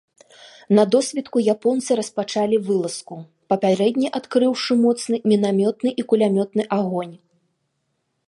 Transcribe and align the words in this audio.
На 0.77 0.83
досвітку 0.93 1.37
японцы 1.55 1.97
распачалі 1.99 2.55
вылазку, 2.69 3.15
папярэдне 3.53 4.07
адкрыўшы 4.19 4.73
моцны 4.85 5.15
мінамётны 5.33 5.89
і 6.03 6.09
кулямётны 6.15 6.63
агонь. 6.79 7.13